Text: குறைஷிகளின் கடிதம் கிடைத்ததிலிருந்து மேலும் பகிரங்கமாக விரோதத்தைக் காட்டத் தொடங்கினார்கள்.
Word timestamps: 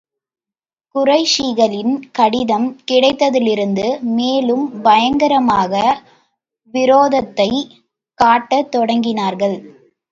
குறைஷிகளின் 0.95 1.99
கடிதம் 2.11 2.79
கிடைத்ததிலிருந்து 2.91 4.01
மேலும் 4.11 4.81
பகிரங்கமாக 4.81 5.73
விரோதத்தைக் 6.73 7.71
காட்டத் 8.19 8.75
தொடங்கினார்கள். 8.75 9.57